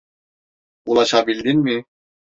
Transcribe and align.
Ulaşabildin 0.85 1.59
mi? 1.59 1.85